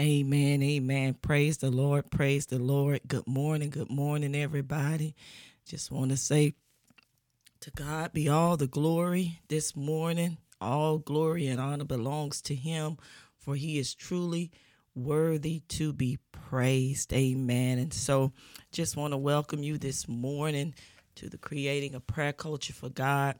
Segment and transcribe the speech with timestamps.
[0.00, 0.60] Amen.
[0.60, 1.14] Amen.
[1.14, 2.10] Praise the Lord.
[2.10, 3.00] Praise the Lord.
[3.06, 3.70] Good morning.
[3.70, 5.14] Good morning, everybody.
[5.66, 6.54] Just want to say
[7.60, 10.38] to God be all the glory this morning.
[10.60, 12.96] All glory and honor belongs to Him,
[13.38, 14.50] for He is truly
[14.96, 17.12] worthy to be praised.
[17.12, 17.78] Amen.
[17.78, 18.32] And so
[18.72, 20.74] just want to welcome you this morning
[21.14, 23.36] to the Creating a Prayer Culture for God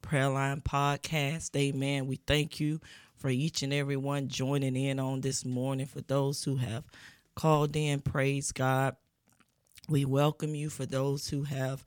[0.00, 1.54] Prayer Line podcast.
[1.54, 2.06] Amen.
[2.06, 2.80] We thank you
[3.18, 5.86] for each and every one joining in on this morning.
[5.86, 6.84] For those who have
[7.34, 8.96] called in, praise God.
[9.88, 10.70] We welcome you.
[10.70, 11.84] For those who have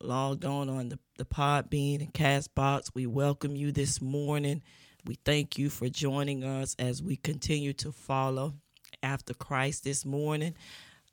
[0.00, 4.62] logged on on the, the Podbean and Castbox, we welcome you this morning.
[5.04, 8.54] We thank you for joining us as we continue to follow
[9.02, 10.54] after Christ this morning.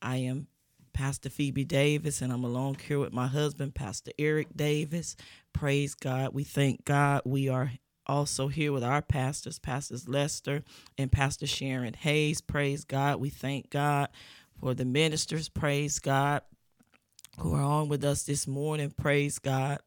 [0.02, 0.48] I am
[0.94, 5.16] Pastor Phoebe Davis, and I'm along here with my husband, Pastor Eric Davis.
[5.54, 6.34] Praise God.
[6.34, 7.22] We thank God.
[7.26, 7.72] We are
[8.08, 10.64] also here with our pastors, Pastors Lester
[10.98, 12.42] and Pastor Sharon Hayes.
[12.42, 13.20] Praise God.
[13.20, 14.10] We thank God
[14.60, 15.50] for the ministers.
[15.50, 16.42] Praise God.
[17.40, 18.92] Who are on with us this morning.
[18.92, 19.80] Praise God.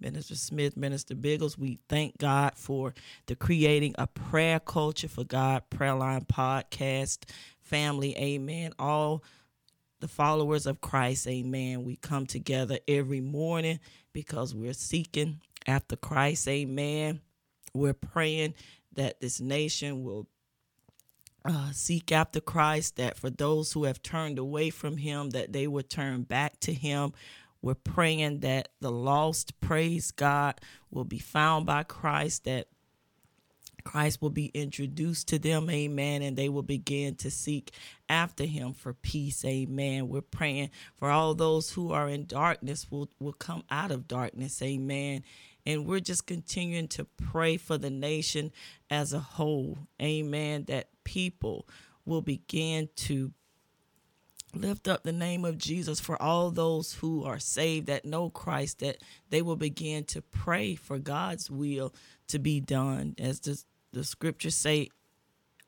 [0.00, 2.92] Minister Smith, Minister Biggles, we thank God for
[3.26, 7.30] the creating a prayer culture for God, prayer line podcast
[7.62, 8.16] family.
[8.18, 8.72] Amen.
[8.78, 9.24] All
[10.00, 11.84] the followers of Christ, amen.
[11.84, 13.80] We come together every morning
[14.12, 17.20] because we're seeking after Christ, amen.
[17.74, 18.54] We're praying
[18.94, 20.28] that this nation will
[21.44, 25.66] uh, seek after Christ, that for those who have turned away from Him, that they
[25.66, 27.12] would turn back to Him.
[27.60, 32.68] We're praying that the lost, praise God, will be found by Christ, that
[33.84, 37.70] Christ will be introduced to them, amen, and they will begin to seek
[38.08, 40.08] after him for peace, amen.
[40.08, 44.60] We're praying for all those who are in darkness will, will come out of darkness,
[44.62, 45.22] amen.
[45.66, 48.52] And we're just continuing to pray for the nation
[48.90, 51.66] as a whole, amen, that people
[52.04, 53.32] will begin to
[54.54, 58.80] lift up the name of Jesus for all those who are saved that know Christ,
[58.80, 58.98] that
[59.30, 61.94] they will begin to pray for God's will
[62.28, 63.14] to be done.
[63.18, 63.62] As the
[63.94, 64.90] the scriptures say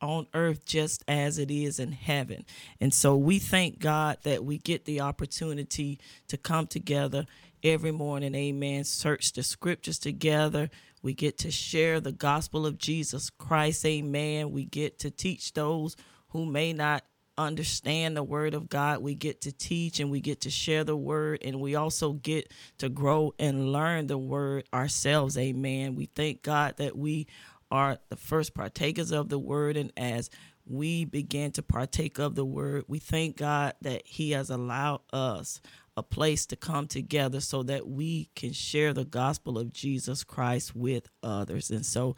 [0.03, 2.45] on earth just as it is in heaven.
[2.81, 7.25] And so we thank God that we get the opportunity to come together
[7.63, 10.71] every morning, amen, search the scriptures together.
[11.03, 14.51] We get to share the gospel of Jesus Christ, amen.
[14.51, 15.97] We get to teach those
[16.29, 17.05] who may not
[17.39, 19.03] understand the word of God.
[19.03, 22.53] We get to teach and we get to share the word, and we also get
[22.79, 25.95] to grow and learn the word ourselves, amen.
[25.95, 27.27] We thank God that we
[27.71, 29.77] are the first partakers of the word.
[29.77, 30.31] And as
[30.65, 35.61] we begin to partake of the word, we thank God that He has allowed us
[35.97, 40.77] a place to come together so that we can share the gospel of Jesus Christ
[40.77, 41.71] with others.
[41.71, 42.17] And so,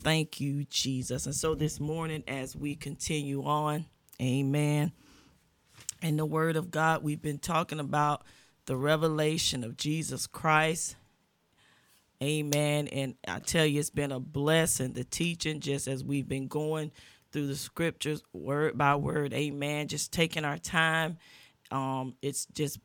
[0.00, 1.26] thank you, Jesus.
[1.26, 3.86] And so, this morning, as we continue on,
[4.20, 4.92] amen.
[6.02, 8.22] In the Word of God, we've been talking about
[8.66, 10.96] the revelation of Jesus Christ
[12.22, 12.88] Amen.
[12.88, 16.92] And I tell you, it's been a blessing, the teaching, just as we've been going
[17.30, 19.34] through the scriptures word by word.
[19.34, 19.88] Amen.
[19.88, 21.18] Just taking our time.
[21.70, 22.78] Um, it's just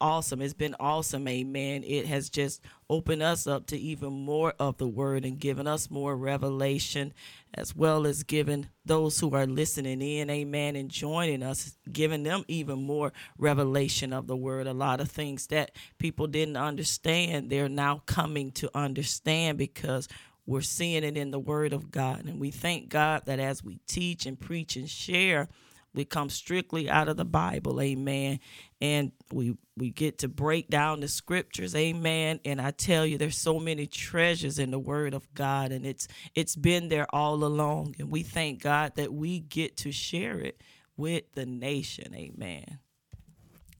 [0.00, 0.40] awesome.
[0.40, 1.26] It's been awesome.
[1.28, 1.82] Amen.
[1.84, 2.60] It has just
[2.90, 7.12] opened us up to even more of the word and given us more revelation,
[7.54, 12.44] as well as giving those who are listening in, amen, and joining us, giving them
[12.48, 14.66] even more revelation of the word.
[14.66, 20.08] A lot of things that people didn't understand, they're now coming to understand because
[20.46, 22.26] we're seeing it in the word of God.
[22.26, 25.48] And we thank God that as we teach and preach and share,
[25.94, 28.40] we come strictly out of the Bible, amen.
[28.80, 32.40] And we we get to break down the scriptures, amen.
[32.44, 36.08] And I tell you, there's so many treasures in the Word of God, and it's
[36.34, 37.94] it's been there all along.
[37.98, 40.60] And we thank God that we get to share it
[40.96, 42.78] with the nation, amen.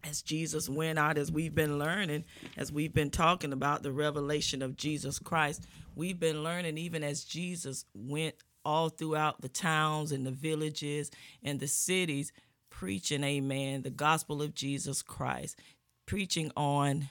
[0.02, 2.24] As Jesus went out, as we've been learning,
[2.56, 7.24] as we've been talking about the revelation of Jesus Christ, we've been learning even as
[7.24, 11.10] Jesus went all throughout the towns and the villages
[11.42, 12.32] and the cities,
[12.70, 15.58] preaching, amen, the gospel of Jesus Christ,
[16.06, 17.08] preaching on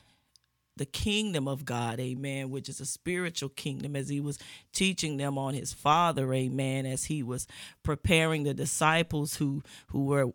[0.76, 4.40] the kingdom of God, amen, which is a spiritual kingdom, as he was
[4.74, 7.48] teaching them on his father, amen, as he was
[7.84, 10.34] preparing the disciples who who were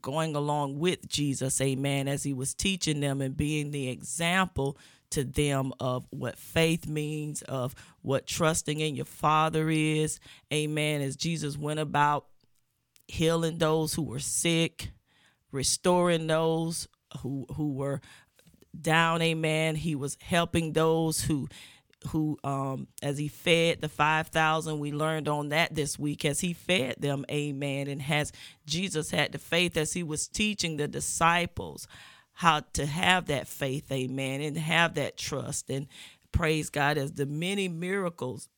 [0.00, 4.78] going along with Jesus, amen, as he was teaching them and being the example
[5.10, 10.20] to them of what faith means, of what trusting in your Father is.
[10.52, 11.00] Amen.
[11.00, 12.26] As Jesus went about
[13.08, 14.90] healing those who were sick,
[15.52, 16.88] restoring those
[17.20, 18.00] who who were
[18.78, 19.76] down, amen.
[19.76, 21.48] He was helping those who
[22.08, 26.52] who um as he fed the 5000 we learned on that this week as he
[26.52, 28.32] fed them amen and has
[28.66, 31.88] jesus had the faith as he was teaching the disciples
[32.36, 35.86] how to have that faith amen and have that trust and
[36.32, 38.48] praise god as the many miracles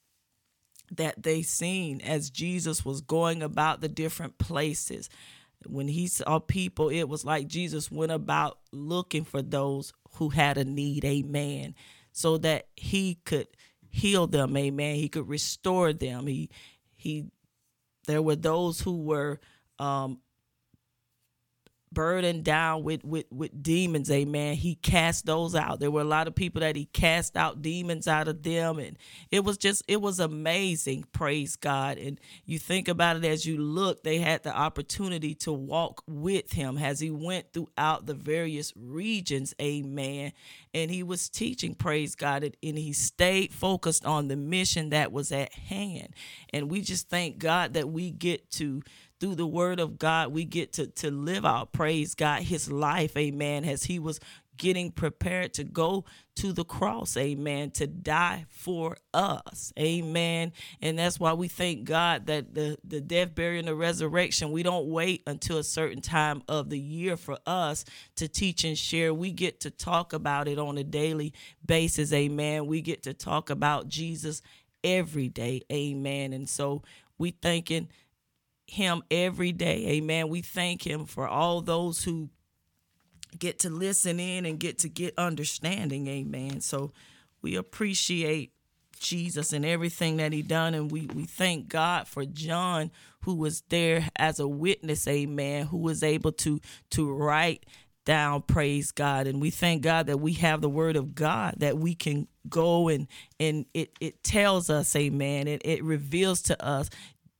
[0.90, 5.08] that they seen as jesus was going about the different places.
[5.66, 10.56] When he saw people it was like jesus went about looking for those who had
[10.56, 11.74] a need amen
[12.12, 13.48] so that he could
[13.90, 14.96] heal them amen.
[14.96, 16.26] He could restore them.
[16.26, 16.50] He
[16.96, 17.26] he
[18.06, 19.40] there were those who were
[19.78, 20.20] um
[21.92, 24.54] burdened down with, with with demons amen.
[24.54, 25.80] He cast those out.
[25.80, 28.96] There were a lot of people that he cast out demons out of them and
[29.30, 31.98] it was just it was amazing praise god.
[31.98, 36.52] And you think about it as you look they had the opportunity to walk with
[36.52, 40.32] him as he went throughout the various regions amen.
[40.74, 45.32] And he was teaching praise god and he stayed focused on the mission that was
[45.32, 46.14] at hand.
[46.52, 48.82] And we just thank god that we get to
[49.20, 53.16] through the word of God, we get to, to live out, praise God, his life,
[53.16, 54.20] amen, as he was
[54.58, 56.04] getting prepared to go
[56.34, 60.52] to the cross, amen, to die for us, amen.
[60.82, 64.62] And that's why we thank God that the, the death, burial, and the resurrection, we
[64.62, 67.84] don't wait until a certain time of the year for us
[68.16, 69.14] to teach and share.
[69.14, 71.32] We get to talk about it on a daily
[71.64, 72.66] basis, amen.
[72.66, 74.42] We get to talk about Jesus
[74.84, 76.32] every day, amen.
[76.32, 76.82] And so
[77.16, 77.88] we thanking
[78.70, 79.86] him every day.
[79.88, 80.28] Amen.
[80.28, 82.30] We thank him for all those who
[83.38, 86.06] get to listen in and get to get understanding.
[86.06, 86.60] Amen.
[86.60, 86.92] So
[87.42, 88.52] we appreciate
[88.98, 92.90] Jesus and everything that he done and we we thank God for John
[93.22, 96.60] who was there as a witness amen who was able to
[96.90, 97.64] to write
[98.04, 101.78] down praise God and we thank God that we have the word of God that
[101.78, 103.06] we can go and
[103.38, 106.90] and it it tells us amen it, it reveals to us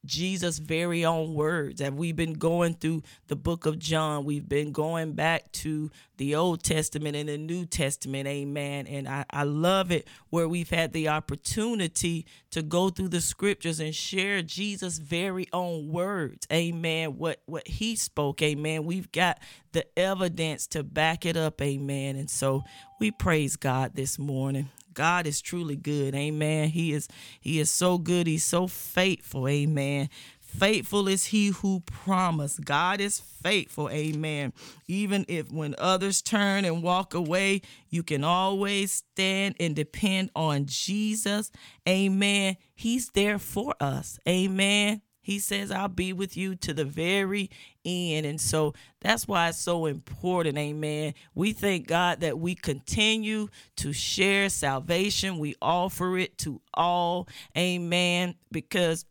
[0.05, 1.81] Jesus' very own words.
[1.81, 4.25] Have we been going through the book of John?
[4.25, 8.27] We've been going back to the Old Testament and the New Testament.
[8.27, 8.87] Amen.
[8.87, 13.81] And I, I love it where we've had the opportunity to go through the scriptures
[13.81, 16.47] and share Jesus' very own words.
[16.53, 17.19] Amen.
[17.19, 18.41] What what he spoke.
[18.43, 18.85] Amen.
[18.85, 19.39] We've got
[19.73, 21.61] the evidence to back it up.
[21.61, 22.17] Amen.
[22.17, 22.62] And so
[23.00, 24.71] we praise God this morning.
[24.99, 26.17] God is truly good.
[26.17, 26.71] Amen.
[26.71, 27.06] He is
[27.41, 28.27] he is so good.
[28.27, 29.47] He's so faithful.
[29.47, 30.11] Amen.
[30.41, 32.65] Faithful is he who promised.
[32.65, 33.89] God is faithful.
[33.91, 34.53] Amen.
[34.89, 40.67] Even if when others turn and walk away, you can always stand and depend on
[40.67, 41.53] Jesus.
[41.89, 42.56] Amen.
[42.75, 44.19] He's there for us.
[44.29, 45.03] Amen.
[45.28, 47.50] He says, I'll be with you to the very
[47.84, 48.25] end.
[48.25, 48.72] And so
[49.02, 50.56] that's why it's so important.
[50.56, 51.12] Amen.
[51.34, 55.38] We thank God that we continue to share salvation.
[55.38, 57.28] We offer it to all.
[57.54, 58.36] Amen.
[58.50, 59.04] Because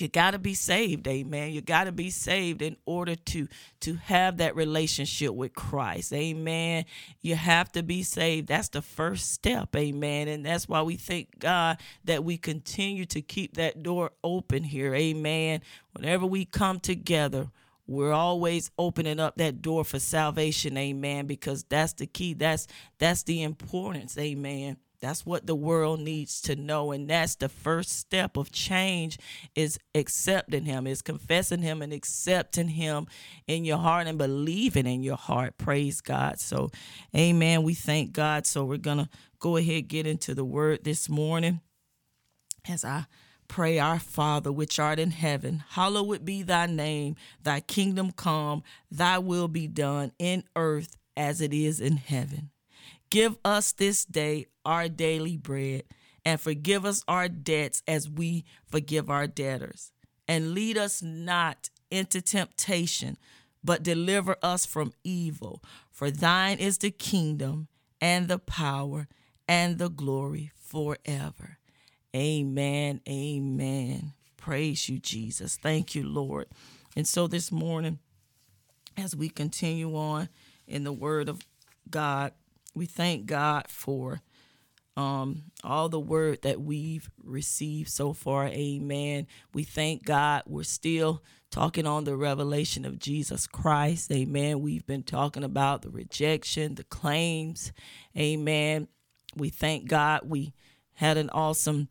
[0.00, 1.52] you got to be saved amen.
[1.52, 3.48] You got to be saved in order to
[3.80, 6.84] to have that relationship with christ amen.
[7.20, 8.48] You have to be saved.
[8.48, 10.28] That's the first step amen.
[10.28, 14.94] And that's why we thank god that we continue to keep that door open here
[14.94, 15.62] amen.
[15.92, 17.50] Whenever we come together
[17.86, 22.34] we're always opening up that door for salvation amen because that's the key.
[22.34, 22.66] That's
[22.98, 26.92] that's the importance amen that's what the world needs to know.
[26.92, 29.18] And that's the first step of change
[29.54, 33.06] is accepting him, is confessing him and accepting him
[33.46, 35.56] in your heart and believing in your heart.
[35.56, 36.40] Praise God.
[36.40, 36.70] So,
[37.14, 37.62] amen.
[37.62, 38.46] We thank God.
[38.46, 41.60] So we're going to go ahead get into the word this morning
[42.68, 43.06] as I
[43.46, 49.18] pray our Father which art in heaven, hallowed be thy name, thy kingdom come, thy
[49.18, 52.50] will be done in earth as it is in heaven.
[53.10, 55.84] Give us this day our daily bread,
[56.24, 59.92] and forgive us our debts as we forgive our debtors.
[60.26, 63.16] And lead us not into temptation,
[63.64, 65.62] but deliver us from evil.
[65.90, 67.68] For thine is the kingdom,
[68.00, 69.08] and the power,
[69.48, 71.58] and the glory forever.
[72.14, 73.00] Amen.
[73.08, 74.12] Amen.
[74.36, 75.56] Praise you, Jesus.
[75.56, 76.46] Thank you, Lord.
[76.94, 77.98] And so this morning,
[78.96, 80.28] as we continue on
[80.66, 81.40] in the word of
[81.90, 82.32] God,
[82.78, 84.22] we thank God for
[84.96, 88.48] um, all the word that we've received so far.
[88.48, 89.26] Amen.
[89.54, 90.42] We thank God.
[90.46, 94.10] We're still talking on the revelation of Jesus Christ.
[94.10, 94.60] Amen.
[94.60, 97.72] We've been talking about the rejection, the claims.
[98.16, 98.88] Amen.
[99.36, 100.22] We thank God.
[100.24, 100.52] We
[100.94, 101.88] had an awesome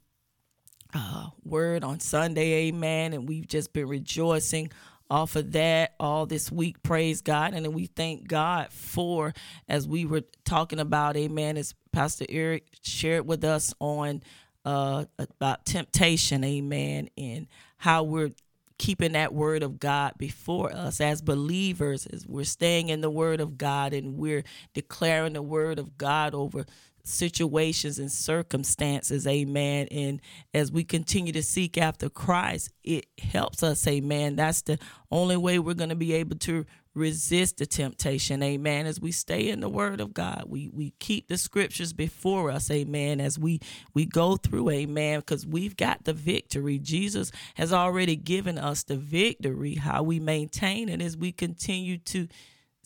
[0.93, 2.67] uh, word on Sunday.
[2.67, 3.13] Amen.
[3.13, 4.69] And we've just been rejoicing
[5.09, 6.81] off of that all this week.
[6.83, 7.53] Praise God.
[7.53, 9.33] And then we thank God for,
[9.67, 14.21] as we were talking about, amen, as Pastor Eric shared with us on
[14.65, 17.47] uh, about temptation, amen, and
[17.77, 18.31] how we're
[18.77, 23.39] keeping that word of God before us as believers, as we're staying in the word
[23.39, 26.65] of God and we're declaring the word of God over
[27.07, 29.87] situations and circumstances, amen.
[29.91, 30.21] And
[30.53, 34.35] as we continue to seek after Christ, it helps us, amen.
[34.35, 34.77] That's the
[35.09, 36.65] only way we're going to be able to
[36.97, 38.85] resist the temptation, amen.
[38.87, 42.69] As we stay in the word of God, we we keep the scriptures before us,
[42.71, 43.59] amen, as we
[43.93, 46.79] we go through, amen, because we've got the victory.
[46.79, 49.75] Jesus has already given us the victory.
[49.75, 52.27] How we maintain it as we continue to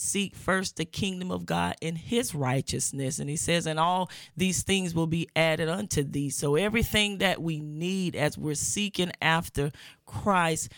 [0.02, 3.20] seek first the kingdom of God and his righteousness.
[3.20, 6.30] And he says, and all these things will be added unto thee.
[6.30, 9.72] So everything that we need as we're seeking after
[10.06, 10.72] Christ,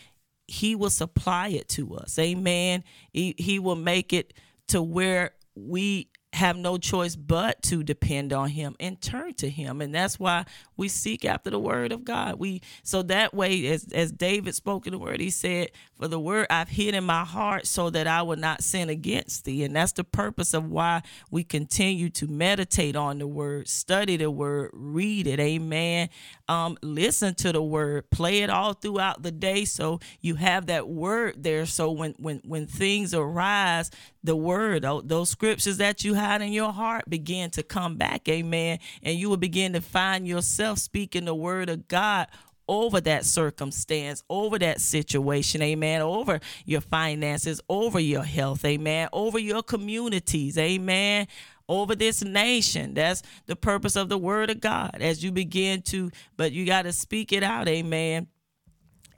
[0.46, 2.18] he will supply it to us.
[2.18, 2.84] Amen.
[3.12, 4.34] He, he will make it
[4.68, 9.80] to where we have no choice but to depend on him and turn to him.
[9.80, 10.44] And that's why
[10.76, 12.40] we seek after the word of god.
[12.40, 16.18] We so that way as as david spoke in the word he said for the
[16.18, 19.62] word i've hid in my heart so that i will not sin against thee.
[19.62, 24.30] And that's the purpose of why we continue to meditate on the word study the
[24.30, 25.38] word read it.
[25.38, 26.08] Amen.
[26.48, 30.88] Um, listen to the word play it all throughout the day so you have that
[30.88, 31.64] word there.
[31.64, 33.90] So when when when things arise
[34.24, 38.78] the word those scriptures that you have in your heart begin to come back amen
[39.02, 42.28] and you will begin to find yourself speaking the word of god
[42.68, 49.38] over that circumstance, over that situation, amen, over your finances, over your health, amen, over
[49.38, 51.26] your communities, amen,
[51.68, 52.94] over this nation.
[52.94, 56.82] That's the purpose of the word of God as you begin to, but you got
[56.82, 58.28] to speak it out, amen.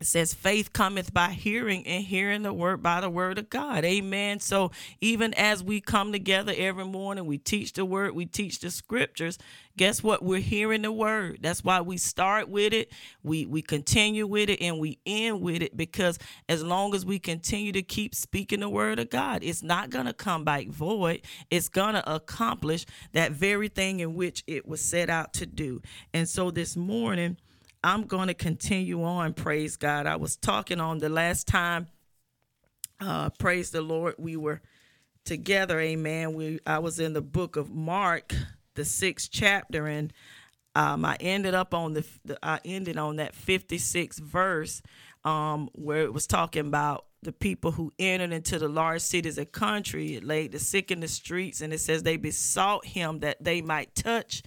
[0.01, 3.85] It says faith cometh by hearing and hearing the word by the word of God.
[3.85, 4.41] Amen.
[4.41, 8.71] So even as we come together every morning, we teach the word, we teach the
[8.71, 9.39] scriptures.
[9.77, 10.23] Guess what?
[10.23, 11.39] We're hearing the word.
[11.43, 12.91] That's why we start with it,
[13.23, 17.19] we we continue with it, and we end with it because as long as we
[17.19, 21.23] continue to keep speaking the word of God, it's not gonna come back void.
[21.51, 25.83] It's gonna accomplish that very thing in which it was set out to do.
[26.15, 27.37] And so this morning
[27.83, 29.35] I'm going to continue on.
[29.35, 30.07] Praise God.
[30.07, 31.89] I was talking on the last time.
[33.01, 34.15] Uh, praise the Lord.
[34.19, 34.63] We were
[35.25, 35.79] together.
[35.79, 36.35] Amen.
[36.35, 38.35] We I was in the book of Mark,
[38.75, 40.13] the sixth chapter, and
[40.75, 44.83] um, I ended up on the, the I ended on that 56th verse
[45.25, 49.53] um, where it was talking about the people who entered into the large cities of
[49.53, 50.15] country.
[50.15, 53.61] It laid the sick in the streets, and it says they besought him that they
[53.63, 54.43] might touch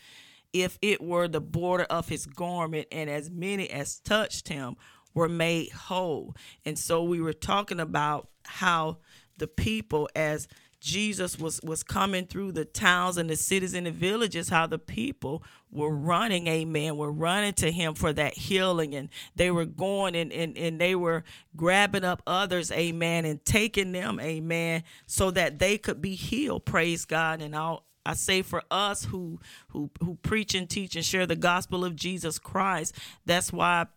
[0.53, 4.75] if it were the border of his garment, and as many as touched him
[5.13, 6.35] were made whole.
[6.65, 8.97] And so we were talking about how
[9.37, 10.47] the people, as
[10.81, 14.79] Jesus was was coming through the towns and the cities and the villages, how the
[14.79, 18.95] people were running, amen, were running to him for that healing.
[18.95, 21.25] And they were going and, and, and they were
[21.55, 26.65] grabbing up others, amen, and taking them, amen, so that they could be healed.
[26.65, 27.41] Praise God.
[27.41, 29.39] And I'll I say for us who
[29.69, 33.87] who who preach and teach and share the gospel of Jesus Christ, that's why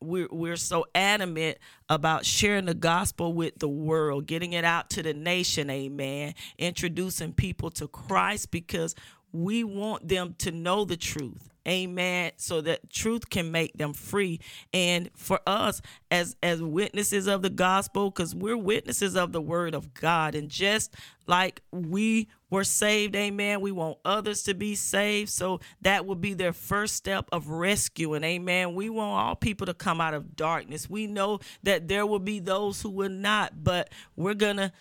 [0.00, 5.02] we're we're so adamant about sharing the gospel with the world, getting it out to
[5.02, 8.94] the nation, amen, introducing people to Christ because
[9.32, 14.40] we want them to know the truth amen so that truth can make them free.
[14.72, 19.74] And for us as as witnesses of the gospel because we're witnesses of the word
[19.74, 20.94] of god and just
[21.26, 26.34] like we were saved amen we want others to be saved so that will be
[26.34, 30.90] their first step of rescuing amen we want all people to come out of darkness
[30.90, 34.72] we know that there will be those who will not but we're gonna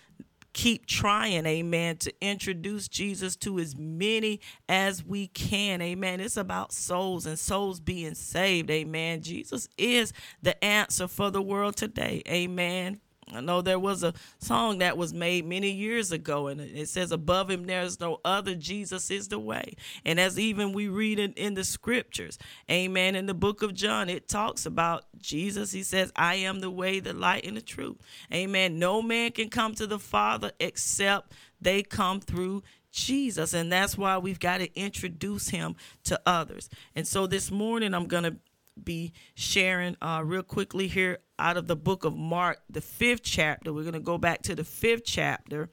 [0.53, 6.19] keep trying, amen, to introduce Jesus to as many as we can, amen.
[6.19, 9.21] It's about souls and souls being saved, amen.
[9.21, 10.11] Jesus is
[10.41, 12.99] the answer for the world today, amen.
[13.33, 17.11] I know there was a song that was made many years ago, and it says,
[17.11, 19.73] Above him there is no other, Jesus is the way.
[20.03, 22.37] And as even we read it in the scriptures,
[22.69, 25.71] amen, in the book of John, it talks about Jesus.
[25.71, 27.97] He says, I am the way, the light, and the truth.
[28.33, 28.79] Amen.
[28.79, 33.53] No man can come to the Father except they come through Jesus.
[33.53, 36.69] And that's why we've got to introduce him to others.
[36.95, 38.37] And so this morning, I'm going to
[38.83, 43.73] be sharing uh, real quickly here out of the book of Mark, the fifth chapter.
[43.73, 45.69] We're going to go back to the fifth chapter.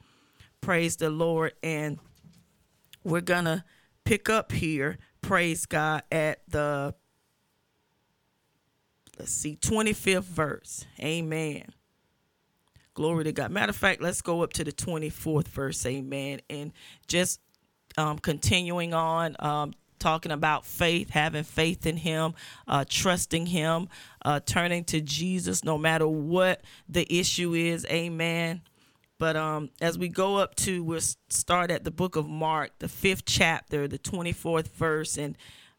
[0.61, 1.53] Praise the Lord.
[1.63, 1.99] And
[3.05, 3.65] we're going to
[4.05, 6.95] pick up here, praise God, at the,
[9.19, 10.87] let's see, 25th verse.
[11.01, 11.67] Amen.
[12.95, 13.51] Glory to God.
[13.51, 15.85] Matter of fact, let's go up to the 24th verse.
[15.85, 16.41] Amen.
[16.49, 16.73] And
[17.07, 17.41] just
[17.99, 22.35] um, continuing on, um, talking about faith, having faith in Him,
[22.67, 23.89] uh, trusting Him,
[24.23, 27.85] uh, turning to Jesus no matter what the issue is.
[27.87, 28.63] Amen.
[29.19, 32.89] But um, as we go up to, we'll start at the book of Mark, the
[32.89, 35.17] fifth chapter, the 24th verse.
[35.17, 35.39] And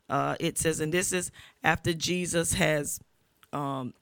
[0.10, 1.32] uh, it says, and this is
[1.64, 3.00] after Jesus has,
[3.54, 3.94] um,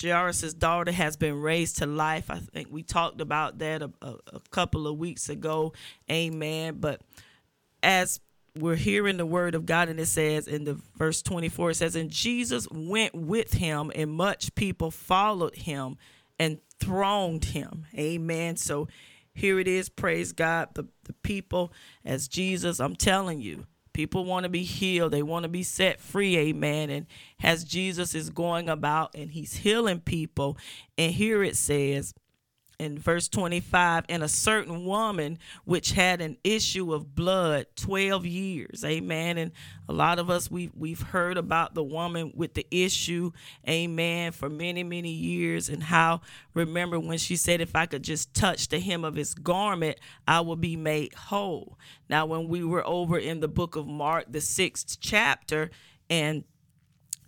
[0.00, 2.30] Jairus' daughter has been raised to life.
[2.30, 5.72] I think we talked about that a, a, a couple of weeks ago.
[6.10, 6.76] Amen.
[6.78, 7.00] But
[7.82, 8.20] as
[8.56, 11.96] we're hearing the word of God, and it says in the verse 24, it says,
[11.96, 15.96] And Jesus went with him, and much people followed him
[16.38, 17.86] and thronged him.
[17.96, 18.56] Amen.
[18.56, 18.88] So
[19.34, 19.88] here it is.
[19.88, 20.68] Praise God.
[20.74, 21.72] The, the people,
[22.04, 25.12] as Jesus, I'm telling you, people want to be healed.
[25.12, 26.36] They want to be set free.
[26.36, 26.90] Amen.
[26.90, 27.06] And
[27.42, 30.56] as Jesus is going about and he's healing people,
[30.96, 32.14] and here it says,
[32.84, 38.84] in verse 25 and a certain woman which had an issue of blood 12 years.
[38.84, 39.38] Amen.
[39.38, 39.52] And
[39.88, 43.32] a lot of us we we've heard about the woman with the issue
[43.68, 45.68] amen for many many years.
[45.68, 46.20] And how
[46.52, 49.98] remember when she said if i could just touch the hem of his garment
[50.28, 51.78] i will be made whole.
[52.08, 55.70] Now when we were over in the book of mark the sixth chapter
[56.10, 56.44] and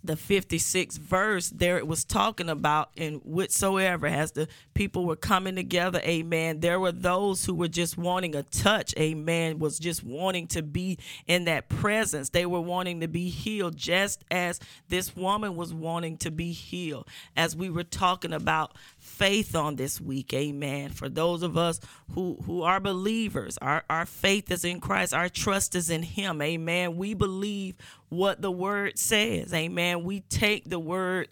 [0.07, 5.55] the 56th verse there it was talking about and whatsoever as the people were coming
[5.55, 10.47] together amen there were those who were just wanting a touch amen was just wanting
[10.47, 10.97] to be
[11.27, 12.29] in that presence.
[12.29, 14.59] They were wanting to be healed just as
[14.89, 17.07] this woman was wanting to be healed.
[17.35, 18.75] As we were talking about
[19.07, 20.89] faith on this week amen.
[20.89, 21.79] For those of us
[22.13, 26.41] who who are believers our our faith is in Christ our trust is in him
[26.41, 26.97] amen.
[26.97, 27.75] We believe
[28.09, 30.03] what the word says amen.
[30.03, 31.29] We take the word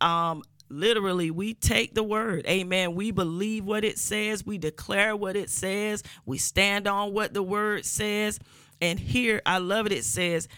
[0.00, 2.94] um literally we take the word amen.
[2.94, 7.42] We believe what it says we declare what it says we stand on what the
[7.42, 8.40] word says.
[8.80, 10.48] And here i love it it says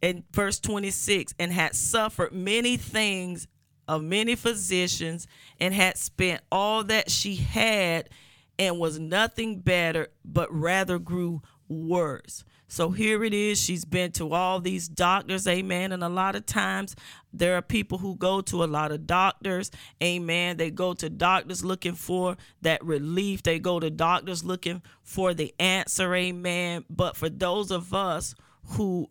[0.00, 3.46] in verse 26 and had suffered many things
[3.88, 5.26] of many physicians
[5.58, 8.10] and had spent all that she had
[8.58, 12.44] and was nothing better, but rather grew worse.
[12.70, 13.58] So here it is.
[13.58, 15.90] She's been to all these doctors, amen.
[15.90, 16.94] And a lot of times
[17.32, 19.70] there are people who go to a lot of doctors,
[20.02, 20.58] amen.
[20.58, 25.54] They go to doctors looking for that relief, they go to doctors looking for the
[25.58, 26.84] answer, amen.
[26.90, 28.34] But for those of us
[28.64, 29.08] who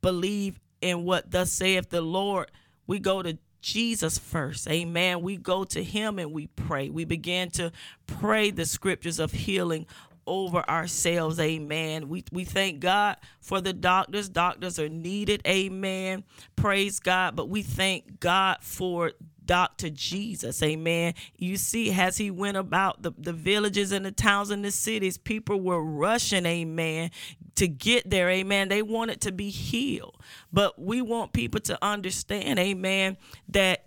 [0.00, 2.50] believe in what thus saith the Lord,
[2.86, 4.68] we go to Jesus first.
[4.68, 5.22] Amen.
[5.22, 6.90] We go to him and we pray.
[6.90, 7.72] We begin to
[8.06, 9.86] pray the scriptures of healing
[10.26, 11.40] over ourselves.
[11.40, 12.10] Amen.
[12.10, 14.28] We we thank God for the doctors.
[14.28, 15.40] Doctors are needed.
[15.46, 16.24] Amen.
[16.56, 17.36] Praise God.
[17.36, 19.12] But we thank God for
[19.46, 19.88] Dr.
[19.88, 20.62] Jesus.
[20.62, 21.14] Amen.
[21.38, 25.18] You see, as he went about the, the villages and the towns and the cities,
[25.18, 27.10] people were rushing, amen,
[27.56, 28.28] to get there.
[28.30, 28.68] Amen.
[28.68, 30.16] They wanted to be healed.
[30.52, 33.16] But we want people to understand, amen,
[33.48, 33.86] that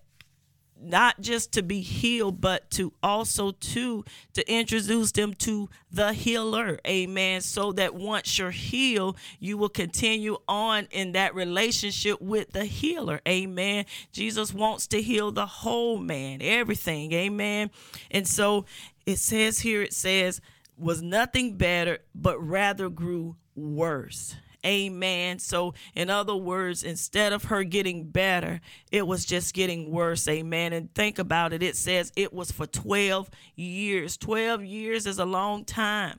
[0.82, 4.04] not just to be healed but to also to
[4.34, 10.38] to introduce them to the healer amen so that once you're healed you will continue
[10.48, 16.42] on in that relationship with the healer amen jesus wants to heal the whole man
[16.42, 17.70] everything amen
[18.12, 18.66] and so
[19.06, 20.42] it says here it says
[20.78, 24.36] was nothing better but rather grew worse
[24.66, 25.40] Amen.
[25.40, 28.60] So, in other words, instead of her getting better,
[28.92, 30.28] it was just getting worse.
[30.28, 30.74] Amen.
[30.74, 31.64] And think about it.
[31.64, 34.18] It says it was for 12 years.
[34.18, 36.18] 12 years is a long time.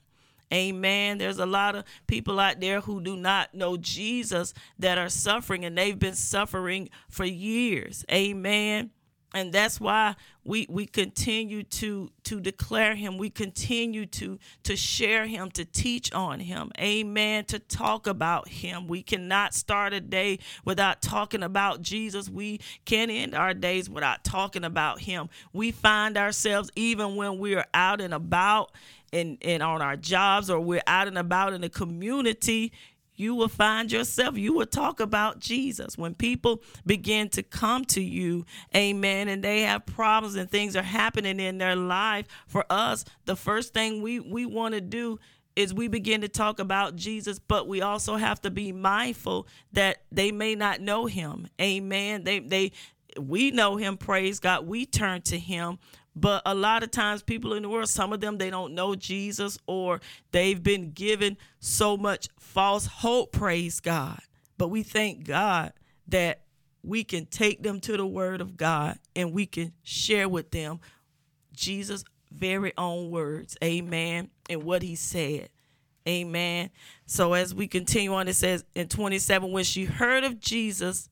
[0.53, 1.19] Amen.
[1.19, 5.67] There's a lot of people out there who do not know Jesus that are suffering,
[5.67, 8.05] and they've been suffering for years.
[8.11, 8.91] Amen
[9.35, 13.19] and that's why we we continue to to declare him.
[13.19, 16.73] We continue to to share him to teach on him.
[16.81, 17.45] Amen.
[17.47, 18.87] To talk about him.
[18.89, 22.31] We cannot start a day without talking about jesus.
[22.31, 25.29] We can't end our days without talking about him.
[25.53, 28.73] We find ourselves even when we're out and about
[29.13, 32.73] and, and on our jobs or we're out and about in the community
[33.19, 35.99] you will find yourself, you will talk about Jesus.
[35.99, 40.83] When people begin to come to you, amen, and they have problems and things are
[40.83, 45.19] happening in their life, for us, the first thing we, we want to do
[45.57, 49.99] is we begin to talk about Jesus, but we also have to be mindful that
[50.13, 51.49] they may not know him.
[51.61, 52.23] Amen.
[52.23, 52.71] They they
[53.19, 54.69] we know him, praise God.
[54.69, 55.79] We turn to him,
[56.21, 58.95] but a lot of times, people in the world, some of them, they don't know
[58.95, 60.01] Jesus or
[60.33, 64.21] they've been given so much false hope, praise God.
[64.57, 65.73] But we thank God
[66.09, 66.43] that
[66.83, 70.81] we can take them to the Word of God and we can share with them
[71.53, 73.57] Jesus' very own words.
[73.63, 74.31] Amen.
[74.49, 75.51] And what he said.
[76.07, 76.71] Amen.
[77.07, 81.11] So as we continue on, it says in 27, when she heard of Jesus,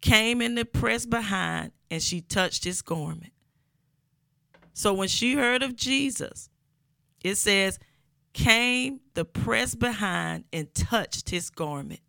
[0.00, 3.32] came in the press behind, and she touched his garment.
[4.72, 6.48] So when she heard of Jesus,
[7.22, 7.78] it says,
[8.32, 12.00] came the press behind and touched his garment.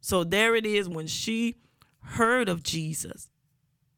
[0.00, 1.56] So there it is when she
[2.00, 3.30] heard of Jesus.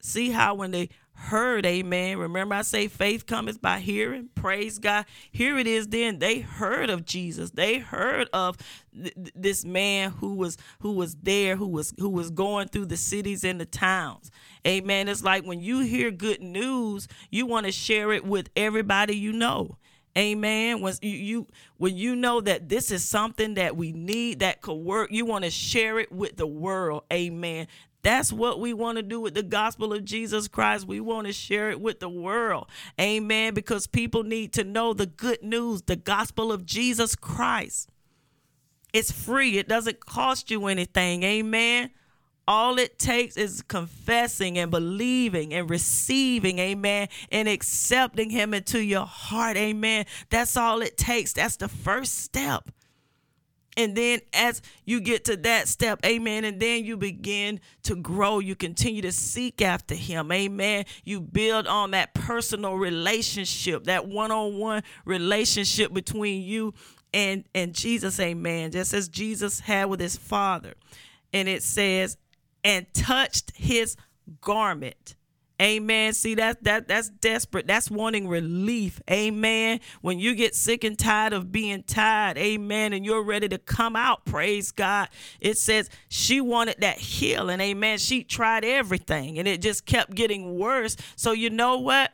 [0.00, 2.18] See how when they heard, amen.
[2.18, 4.28] Remember, I say faith cometh by hearing.
[4.34, 5.06] Praise God.
[5.30, 5.88] Here it is.
[5.88, 7.50] Then they heard of Jesus.
[7.50, 8.56] They heard of
[8.94, 12.96] th- this man who was who was there, who was who was going through the
[12.96, 14.30] cities and the towns.
[14.66, 15.08] Amen.
[15.08, 19.32] It's like when you hear good news, you want to share it with everybody you
[19.32, 19.78] know.
[20.16, 20.80] Amen.
[20.80, 24.78] When you, you when you know that this is something that we need that could
[24.78, 27.04] work, you want to share it with the world.
[27.12, 27.66] Amen.
[28.06, 30.86] That's what we want to do with the gospel of Jesus Christ.
[30.86, 32.68] We want to share it with the world.
[33.00, 33.52] Amen.
[33.52, 37.88] Because people need to know the good news, the gospel of Jesus Christ.
[38.92, 41.24] It's free, it doesn't cost you anything.
[41.24, 41.90] Amen.
[42.46, 49.04] All it takes is confessing and believing and receiving, amen, and accepting Him into your
[49.04, 50.06] heart, amen.
[50.30, 51.32] That's all it takes.
[51.32, 52.70] That's the first step.
[53.76, 58.38] And then as you get to that step, amen, and then you begin to grow,
[58.38, 60.86] you continue to seek after him, amen.
[61.04, 66.72] You build on that personal relationship, that one-on-one relationship between you
[67.12, 68.72] and and Jesus, amen.
[68.72, 70.74] Just as Jesus had with his father.
[71.32, 72.16] And it says,
[72.64, 73.96] and touched his
[74.40, 75.16] garment.
[75.60, 76.12] Amen.
[76.12, 77.66] See that that that's desperate.
[77.66, 79.00] That's wanting relief.
[79.10, 79.80] Amen.
[80.02, 83.96] When you get sick and tired of being tired, amen, and you're ready to come
[83.96, 85.08] out, praise God.
[85.40, 87.60] It says she wanted that healing.
[87.60, 87.96] Amen.
[87.96, 90.94] She tried everything and it just kept getting worse.
[91.16, 92.12] So you know what?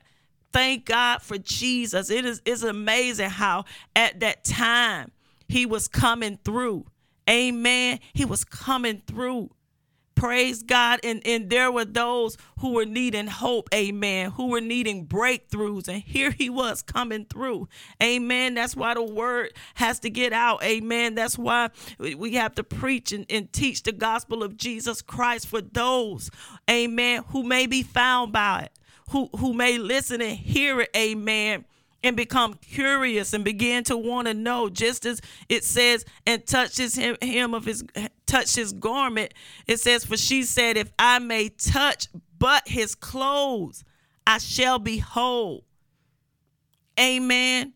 [0.52, 2.10] Thank God for Jesus.
[2.10, 3.64] It is it's amazing how
[3.96, 5.10] at that time
[5.48, 6.86] he was coming through.
[7.28, 7.98] Amen.
[8.12, 9.50] He was coming through.
[10.22, 11.00] Praise God.
[11.02, 15.88] And, and there were those who were needing hope, amen, who were needing breakthroughs.
[15.88, 17.66] And here he was coming through.
[18.00, 18.54] Amen.
[18.54, 20.62] That's why the word has to get out.
[20.62, 21.16] Amen.
[21.16, 25.60] That's why we have to preach and, and teach the gospel of Jesus Christ for
[25.60, 26.30] those,
[26.70, 28.78] amen, who may be found by it,
[29.10, 31.64] who, who may listen and hear it, amen
[32.02, 36.94] and become curious and begin to want to know just as it says and touches
[36.94, 37.84] him, him of his
[38.26, 39.32] touch his garment.
[39.66, 43.84] It says for she said if i may touch but his clothes
[44.26, 45.64] i shall be whole.
[46.98, 47.74] Amen.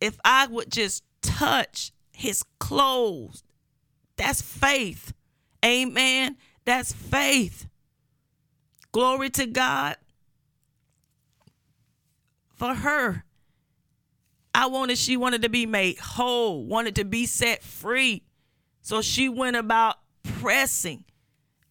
[0.00, 3.42] If i would just touch his clothes
[4.16, 5.12] that's faith.
[5.64, 6.36] Amen.
[6.64, 7.66] That's faith.
[8.92, 9.96] Glory to god
[12.54, 13.24] for her.
[14.54, 18.22] I wanted, she wanted to be made whole, wanted to be set free.
[18.80, 21.04] So she went about pressing,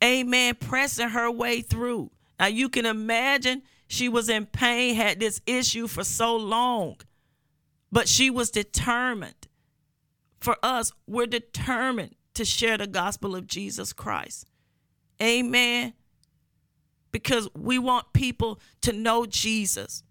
[0.04, 2.12] amen, pressing her way through.
[2.39, 6.98] Now you can imagine she was in pain, had this issue for so long,
[7.91, 9.48] but she was determined.
[10.39, 14.46] For us, we're determined to share the gospel of Jesus Christ.
[15.22, 15.93] Amen.
[17.12, 20.04] Because we want people to know Jesus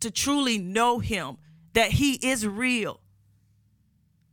[0.00, 1.36] to truly know him,
[1.74, 3.00] that he is real.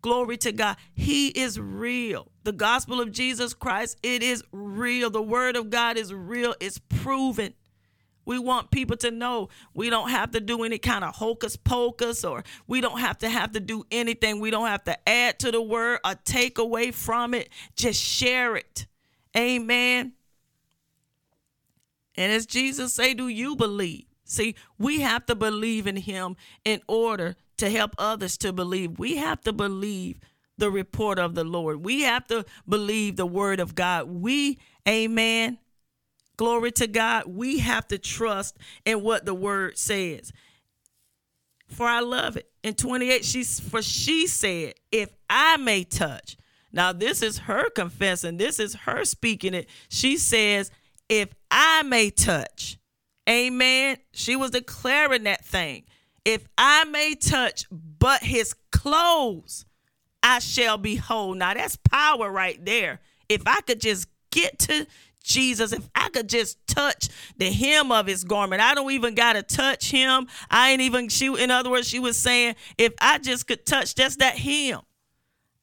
[0.01, 0.77] Glory to God.
[0.93, 2.31] He is real.
[2.43, 5.09] The gospel of Jesus Christ, it is real.
[5.09, 6.55] The word of God is real.
[6.59, 7.53] It's proven.
[8.23, 12.25] We want people to know we don't have to do any kind of hocus pocus
[12.25, 14.41] or we don't have to have to do anything.
[14.41, 17.49] We don't have to add to the word or take away from it.
[17.77, 18.85] Just share it.
[19.35, 20.11] Amen.
[22.15, 24.06] And as Jesus say, do you believe?
[24.27, 26.35] See, we have to believe in him
[26.65, 28.99] in order to help others to believe.
[28.99, 30.19] We have to believe
[30.57, 31.85] the report of the Lord.
[31.85, 34.09] We have to believe the word of God.
[34.09, 35.59] We, amen.
[36.35, 37.23] Glory to God.
[37.27, 40.33] We have to trust in what the word says.
[41.69, 42.49] For I love it.
[42.63, 46.37] In 28, she's for she said, if I may touch.
[46.73, 48.37] Now, this is her confessing.
[48.37, 49.69] This is her speaking it.
[49.87, 50.69] She says,
[51.07, 52.77] if I may touch
[53.27, 53.97] Amen.
[54.13, 55.83] She was declaring that thing.
[56.23, 59.65] If I may touch but his clothes,
[60.23, 61.33] I shall be whole.
[61.33, 62.99] Now that's power right there.
[63.29, 64.87] If I could just get to
[65.23, 69.33] Jesus, if I could just touch the hem of his garment, I don't even got
[69.33, 70.27] to touch him.
[70.49, 73.93] I ain't even, she, in other words, she was saying, if I just could touch
[73.95, 74.81] just that hem,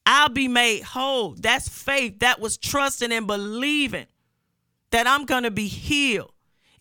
[0.05, 1.35] I'll be made whole.
[1.39, 2.19] That's faith.
[2.19, 4.07] That was trusting and believing
[4.91, 6.34] that I'm to be healed.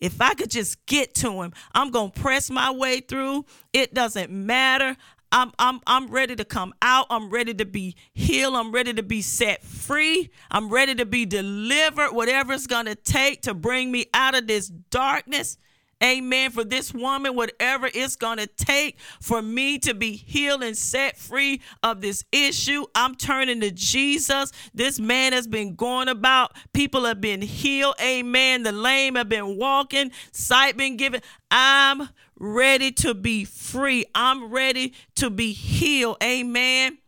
[0.04, 3.46] If I could just get to him, I'm going to press my way through.
[3.72, 4.98] It doesn't matter.
[5.32, 7.06] I'm I'm I'm ready to come out.
[7.08, 8.54] I'm ready to be healed.
[8.54, 10.30] I'm ready to be set free.
[10.50, 12.12] I'm ready to be delivered.
[12.12, 15.56] Whatever it's going to take to bring me out of this darkness.
[16.04, 16.50] Amen.
[16.50, 21.16] For this woman, whatever it's going to take for me to be healed and set
[21.16, 24.52] free of this issue, I'm turning to Jesus.
[24.74, 26.54] This man has been going about.
[26.74, 27.94] People have been healed.
[28.02, 28.64] Amen.
[28.64, 31.22] The lame have been walking, sight been given.
[31.50, 34.04] I'm ready to be free.
[34.14, 36.18] I'm ready to be healed.
[36.22, 36.98] Amen.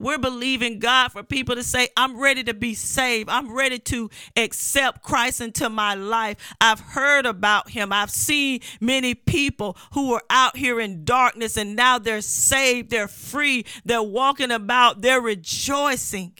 [0.00, 3.30] We're believing God for people to say, I'm ready to be saved.
[3.30, 6.36] I'm ready to accept Christ into my life.
[6.60, 7.92] I've heard about him.
[7.92, 12.90] I've seen many people who were out here in darkness and now they're saved.
[12.90, 13.64] They're free.
[13.84, 15.00] They're walking about.
[15.00, 16.34] They're rejoicing.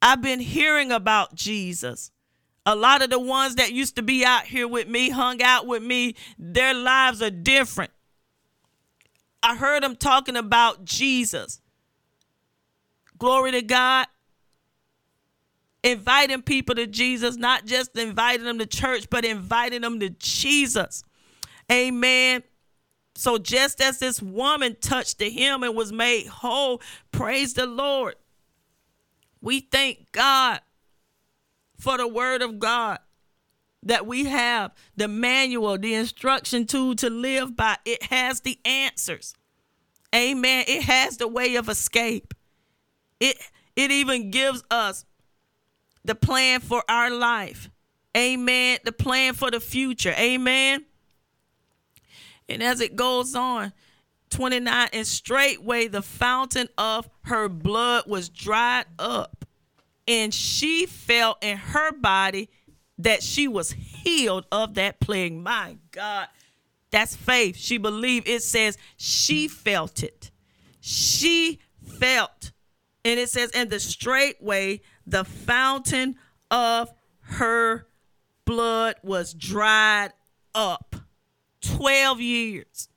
[0.00, 2.12] I've been hearing about Jesus.
[2.64, 5.66] A lot of the ones that used to be out here with me, hung out
[5.66, 7.90] with me, their lives are different.
[9.42, 11.60] I heard them talking about Jesus.
[13.18, 14.06] Glory to God.
[15.82, 21.04] Inviting people to Jesus, not just inviting them to church, but inviting them to Jesus.
[21.70, 22.42] Amen.
[23.14, 26.80] So just as this woman touched the hem and was made whole,
[27.12, 28.14] praise the Lord.
[29.40, 30.60] We thank God
[31.78, 32.98] for the word of God
[33.82, 37.76] that we have, the manual, the instruction tool to live by.
[37.84, 39.34] It has the answers.
[40.14, 40.64] Amen.
[40.66, 42.34] It has the way of escape.
[43.20, 43.36] It
[43.76, 45.04] it even gives us
[46.04, 47.70] the plan for our life.
[48.16, 48.78] Amen.
[48.84, 50.14] The plan for the future.
[50.18, 50.84] Amen.
[52.48, 53.72] And as it goes on,
[54.30, 59.44] 29, and straightway the fountain of her blood was dried up,
[60.06, 62.48] and she felt in her body
[62.98, 65.34] that she was healed of that plague.
[65.34, 66.28] My God,
[66.90, 67.56] that's faith.
[67.56, 68.28] She believed.
[68.28, 70.30] It says she felt it.
[70.80, 72.52] She felt
[73.04, 76.16] and it says, and the straightway the fountain
[76.50, 77.86] of her
[78.44, 80.12] blood was dried
[80.54, 80.96] up.
[81.60, 82.88] 12 years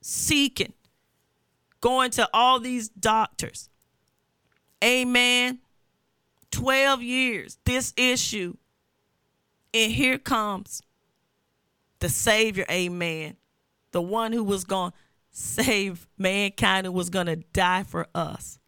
[0.00, 0.72] seeking,
[1.80, 3.68] going to all these doctors.
[4.82, 5.60] Amen.
[6.50, 8.56] 12 years, this issue.
[9.72, 10.82] And here comes
[12.00, 13.36] the Savior, amen.
[13.92, 14.96] The one who was going to
[15.30, 18.58] save mankind, who was going to die for us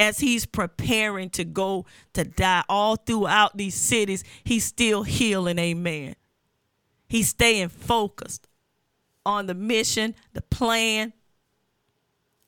[0.00, 1.84] as he's preparing to go
[2.14, 5.58] to die all throughout these cities, he's still healing.
[5.58, 6.16] Amen.
[7.06, 8.48] He's staying focused
[9.26, 11.12] on the mission, the plan.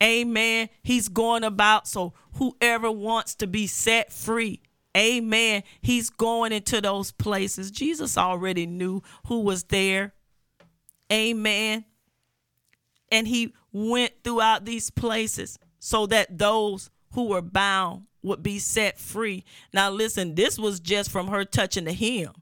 [0.03, 0.71] Amen.
[0.83, 4.63] He's going about so whoever wants to be set free.
[4.97, 5.63] Amen.
[5.83, 7.71] He's going into those places.
[7.71, 10.15] Jesus already knew who was there.
[11.13, 11.85] Amen.
[13.11, 18.99] And he went throughout these places so that those who were bound would be set
[18.99, 19.45] free.
[19.73, 22.33] Now, listen, this was just from her touching the hem.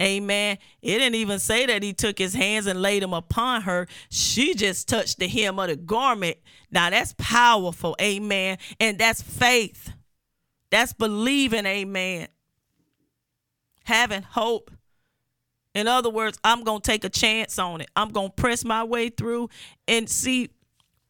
[0.00, 0.58] Amen.
[0.80, 3.88] It didn't even say that he took his hands and laid them upon her.
[4.10, 6.36] She just touched the hem of the garment.
[6.70, 7.96] Now, that's powerful.
[8.00, 8.58] Amen.
[8.78, 9.92] And that's faith.
[10.70, 11.66] That's believing.
[11.66, 12.28] Amen.
[13.84, 14.70] Having hope.
[15.74, 17.90] In other words, I'm going to take a chance on it.
[17.96, 19.48] I'm going to press my way through
[19.88, 20.50] and see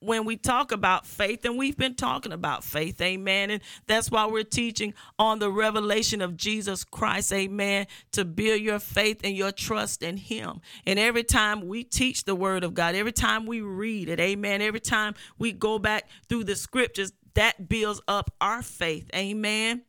[0.01, 3.51] when we talk about faith, and we've been talking about faith, amen.
[3.51, 8.79] And that's why we're teaching on the revelation of Jesus Christ, amen, to build your
[8.79, 10.61] faith and your trust in Him.
[10.87, 14.63] And every time we teach the Word of God, every time we read it, amen,
[14.63, 19.83] every time we go back through the scriptures, that builds up our faith, amen.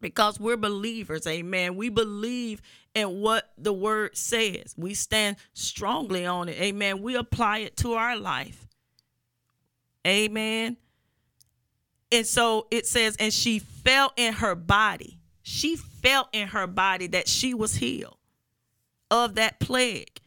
[0.00, 1.76] Because we're believers, amen.
[1.76, 2.60] We believe
[2.94, 4.74] in what the word says.
[4.76, 7.02] We stand strongly on it, amen.
[7.02, 8.66] We apply it to our life.
[10.06, 10.76] Amen.
[12.10, 15.18] And so it says, and she felt in her body.
[15.42, 18.16] She felt in her body that she was healed
[19.10, 20.20] of that plague.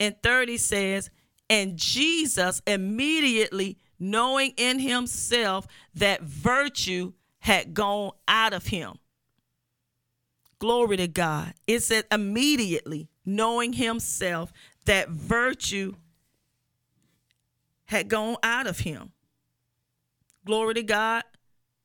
[0.00, 1.10] And 30 says,
[1.50, 8.98] and Jesus immediately knowing in himself that virtue had gone out of him.
[10.58, 11.54] Glory to God.
[11.66, 14.52] It said immediately knowing himself
[14.86, 15.94] that virtue
[17.86, 19.12] had gone out of him.
[20.48, 21.24] Glory to God.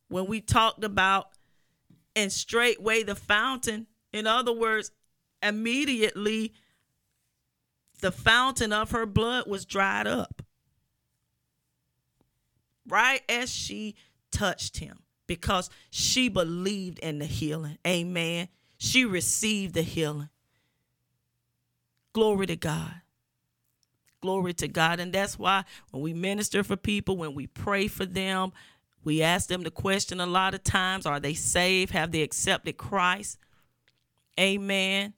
[0.08, 1.28] When we talked about
[2.16, 4.90] and straightway the fountain, in other words,
[5.42, 6.54] immediately
[8.00, 10.42] the fountain of her blood was dried up.
[12.88, 13.96] Right as she
[14.32, 17.80] touched him, because she believed in the healing.
[17.86, 18.48] Amen.
[18.78, 20.30] She received the healing.
[22.14, 23.02] Glory to God.
[24.24, 25.02] Glory to God.
[25.02, 28.54] And that's why when we minister for people, when we pray for them,
[29.04, 31.92] we ask them the question a lot of times Are they saved?
[31.92, 33.38] Have they accepted Christ?
[34.40, 35.14] Amen.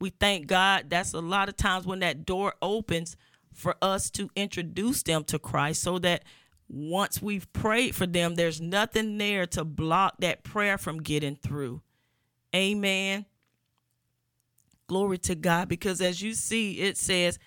[0.00, 0.88] We thank God.
[0.88, 3.18] That's a lot of times when that door opens
[3.52, 6.24] for us to introduce them to Christ so that
[6.66, 11.82] once we've prayed for them, there's nothing there to block that prayer from getting through.
[12.54, 13.26] Amen.
[14.86, 15.68] Glory to God.
[15.68, 17.38] Because as you see, it says,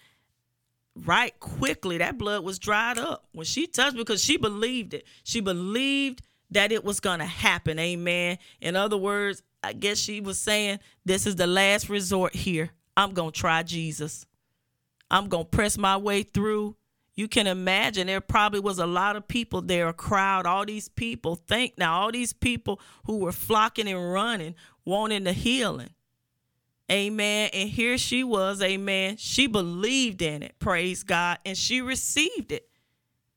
[1.05, 5.05] right quickly, that blood was dried up when she touched because she believed it.
[5.23, 7.79] She believed that it was going to happen.
[7.79, 8.37] Amen.
[8.61, 12.71] In other words, I guess she was saying, This is the last resort here.
[12.95, 14.25] I'm going to try Jesus.
[15.11, 16.75] I'm going to press my way through.
[17.15, 20.87] You can imagine there probably was a lot of people there, a crowd, all these
[20.87, 21.35] people.
[21.35, 25.89] Think now, all these people who were flocking and running, wanting the healing.
[26.91, 27.49] Amen.
[27.53, 29.17] And here she was, amen.
[29.17, 32.67] She believed in it, praise God, and she received it.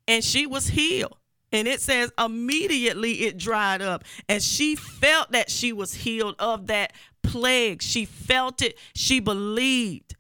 [0.09, 1.17] And she was healed.
[1.53, 4.05] And it says immediately it dried up.
[4.29, 7.83] And she felt that she was healed of that plague.
[7.83, 8.79] She felt it.
[8.95, 10.17] She believed.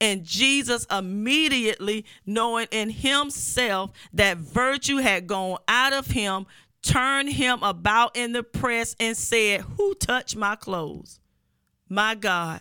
[0.00, 6.46] And Jesus immediately, knowing in himself that virtue had gone out of him,
[6.82, 11.18] turned him about in the press and said, Who touched my clothes?
[11.88, 12.60] My God.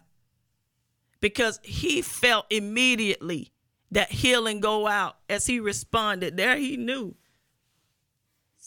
[1.25, 3.51] Because he felt immediately
[3.89, 6.37] that healing go out as he responded.
[6.37, 7.15] There he knew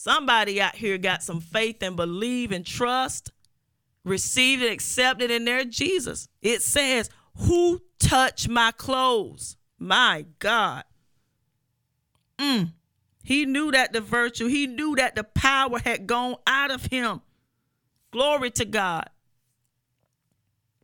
[0.01, 3.33] Somebody out here got some faith and believe and trust,
[4.05, 6.29] received and accepted in their Jesus.
[6.40, 9.57] It says, Who touched my clothes?
[9.77, 10.85] My God.
[12.38, 12.75] Mm.
[13.25, 17.21] He knew that the virtue, he knew that the power had gone out of him.
[18.12, 19.11] Glory to God.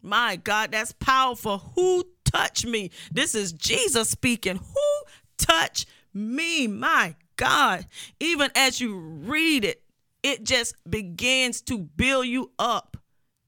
[0.05, 1.73] My God, that's powerful.
[1.75, 2.91] Who touched me?
[3.11, 4.57] This is Jesus speaking.
[4.57, 5.03] Who
[5.39, 6.67] touched me?
[6.67, 7.87] My God,
[8.21, 9.83] even as you read it,
[10.23, 12.99] it just begins to build you up.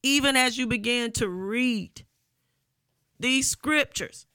[0.01, 2.05] Even as you begin to read
[3.19, 4.25] these scriptures,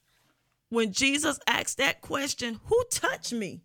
[0.69, 3.63] when Jesus asked that question, Who touched me?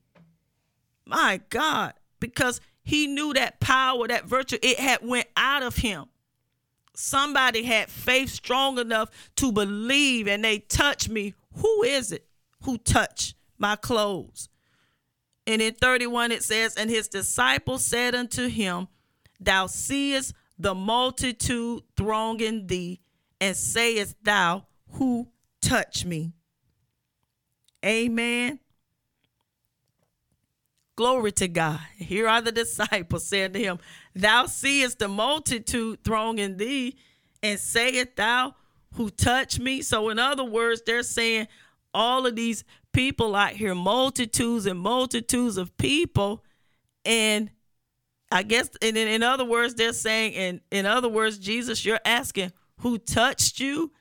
[1.06, 6.06] My God, because he knew that power, that virtue, it had went out of him.
[7.00, 11.32] Somebody had faith strong enough to believe and they touched me.
[11.54, 12.26] Who is it
[12.64, 14.48] who touched my clothes?
[15.46, 18.88] And in 31 it says, And his disciples said unto him,
[19.38, 23.00] Thou seest the multitude thronging thee,
[23.40, 25.28] and sayest thou, Who
[25.60, 26.32] touched me?
[27.84, 28.58] Amen.
[30.98, 31.78] Glory to God.
[31.96, 33.78] Here are the disciples saying to him,
[34.16, 36.96] Thou seest the multitude thronging thee,
[37.40, 38.56] and sayest thou,
[38.94, 39.80] Who touched me?
[39.82, 41.46] So, in other words, they're saying
[41.94, 46.42] all of these people out here, multitudes and multitudes of people.
[47.04, 47.50] And
[48.32, 52.50] I guess, in, in other words, they're saying, and in other words, Jesus, you're asking
[52.78, 53.92] who touched you?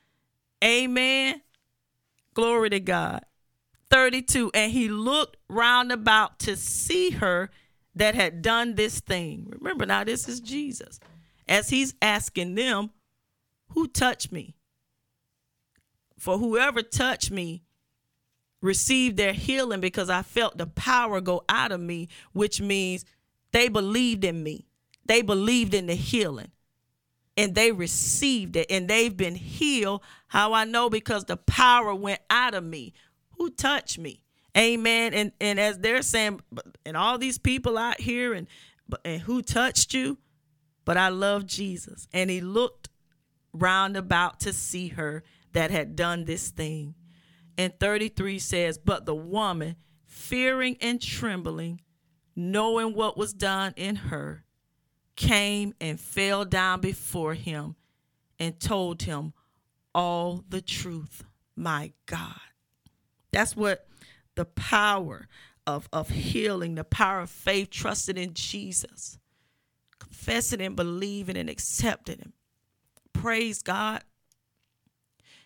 [0.64, 1.42] Amen.
[2.34, 3.24] Glory to God.
[3.90, 4.50] 32.
[4.54, 7.50] And he looked round about to see her
[7.94, 9.52] that had done this thing.
[9.58, 11.00] Remember, now this is Jesus.
[11.48, 12.90] As he's asking them,
[13.70, 14.54] Who touched me?
[16.18, 17.62] For whoever touched me
[18.60, 23.04] received their healing because I felt the power go out of me, which means
[23.52, 24.66] they believed in me.
[25.06, 26.50] They believed in the healing
[27.38, 30.02] and they received it and they've been healed.
[30.26, 32.92] How I know because the power went out of me.
[33.38, 34.22] Who touched me?
[34.56, 35.14] Amen.
[35.14, 36.40] And and as they're saying,
[36.84, 38.46] and all these people out here and
[39.04, 40.18] and who touched you?
[40.84, 42.08] But I love Jesus.
[42.12, 42.88] And he looked
[43.52, 45.22] round about to see her
[45.52, 46.94] that had done this thing
[47.58, 49.74] and 33 says, But the woman,
[50.06, 51.80] fearing and trembling,
[52.36, 54.44] knowing what was done in her,
[55.16, 57.74] came and fell down before him
[58.38, 59.32] and told him
[59.92, 61.24] all the truth.
[61.56, 62.38] My God.
[63.32, 63.86] That's what
[64.34, 65.28] the power
[65.66, 69.18] of, of healing, the power of faith, trusting in Jesus,
[69.98, 72.32] confessing and believing and accepting Him.
[73.12, 74.02] Praise God.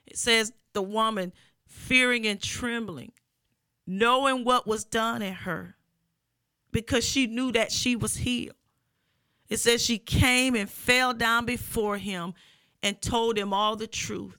[0.07, 1.33] It says the woman
[1.67, 3.13] fearing and trembling,
[3.87, 5.77] knowing what was done in her,
[6.71, 8.57] because she knew that she was healed.
[9.49, 12.35] It says she came and fell down before him
[12.83, 14.39] and told him all the truth.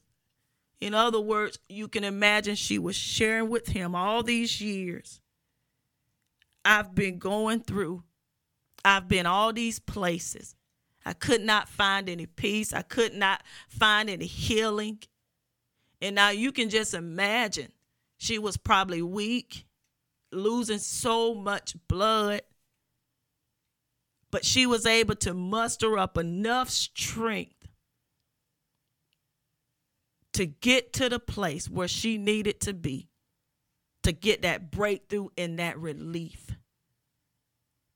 [0.83, 5.21] In other words, you can imagine she was sharing with him all these years.
[6.65, 8.03] I've been going through,
[8.83, 10.55] I've been all these places.
[11.05, 12.73] I could not find any peace.
[12.73, 14.99] I could not find any healing.
[16.01, 17.71] And now you can just imagine
[18.17, 19.65] she was probably weak,
[20.33, 22.41] losing so much blood.
[24.31, 27.62] But she was able to muster up enough strength
[30.33, 33.09] to get to the place where she needed to be
[34.03, 36.51] to get that breakthrough and that relief,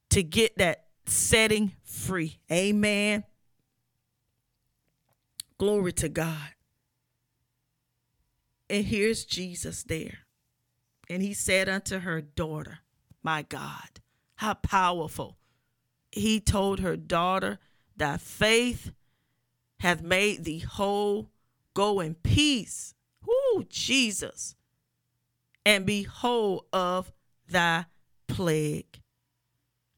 [0.09, 2.39] to get that setting free.
[2.51, 3.23] Amen.
[5.57, 6.53] Glory to God.
[8.69, 10.19] And here's Jesus there.
[11.09, 12.79] And he said unto her, Daughter,
[13.23, 14.01] my God,
[14.35, 15.37] how powerful.
[16.11, 17.59] He told her, Daughter,
[17.95, 18.91] thy faith
[19.79, 21.29] hath made thee whole.
[21.77, 22.95] Go in peace.
[23.23, 24.55] Whoo, Jesus.
[25.63, 27.13] And be whole of
[27.47, 27.85] thy
[28.27, 28.99] plague.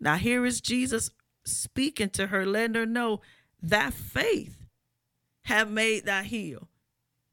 [0.01, 1.09] Now, here is Jesus
[1.45, 3.21] speaking to her, letting her know
[3.61, 4.57] that faith
[5.45, 6.67] have made thy heal.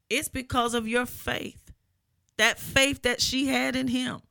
[0.09, 1.73] It's because of your faith,
[2.37, 4.21] that faith that she had in him.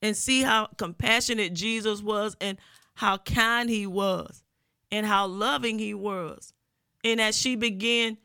[0.00, 2.58] And see how compassionate Jesus was and
[2.94, 4.44] how kind he was
[4.92, 6.52] and how loving he was.
[7.02, 8.18] And as she began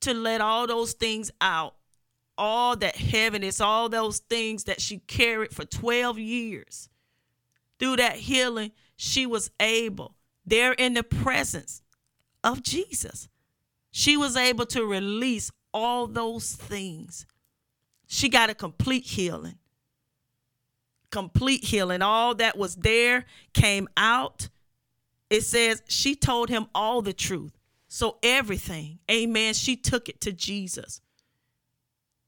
[0.00, 1.74] to let all those things out,
[2.38, 6.88] all that heaviness, all those things that she carried for 12 years,
[7.78, 11.82] through that healing, she was able, there in the presence
[12.42, 13.28] of Jesus,
[13.90, 17.26] she was able to release all those things.
[18.06, 19.58] She got a complete healing.
[21.10, 22.02] Complete healing.
[22.02, 24.48] All that was there came out.
[25.28, 27.55] It says she told him all the truth.
[27.96, 31.00] So everything, amen, she took it to Jesus.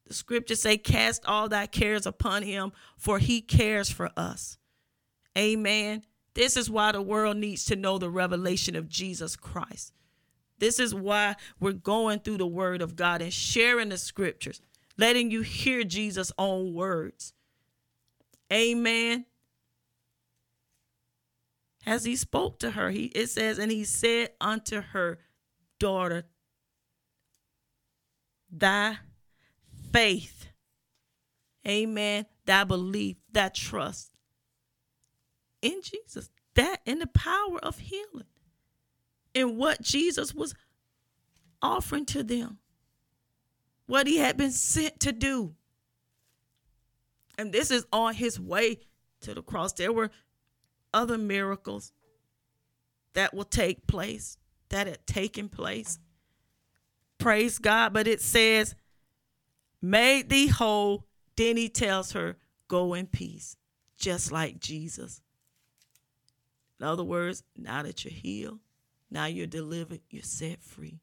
[0.06, 4.56] The scriptures say, Cast all thy cares upon him, for he cares for us.
[5.36, 6.04] Amen.
[6.32, 9.92] This is why the world needs to know the revelation of Jesus Christ.
[10.58, 14.62] This is why we're going through the word of God and sharing the scriptures,
[14.96, 17.34] letting you hear Jesus' own words.
[18.50, 19.26] Amen.
[21.84, 25.18] As he spoke to her, he it says, and he said unto her,
[25.78, 26.24] daughter,
[28.50, 28.98] thy
[29.92, 30.48] faith,
[31.66, 34.10] amen, thy belief, thy trust.
[35.60, 38.26] In Jesus, that in the power of healing,
[39.34, 40.54] in what Jesus was
[41.60, 42.58] offering to them,
[43.86, 45.54] what he had been sent to do.
[47.36, 48.80] And this is on his way
[49.20, 49.72] to the cross.
[49.72, 50.10] There were
[50.92, 51.92] other miracles
[53.14, 54.36] that will take place,
[54.70, 55.98] that had taken place.
[57.18, 57.92] Praise God.
[57.92, 58.74] But it says,
[59.80, 61.04] made thee whole.
[61.36, 63.56] Then he tells her, go in peace,
[63.96, 65.20] just like Jesus.
[66.80, 68.60] In other words, now that you're healed,
[69.10, 71.00] now you're delivered, you're set free.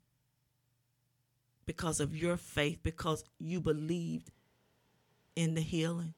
[1.65, 4.31] Because of your faith, because you believed
[5.35, 6.13] in the healing.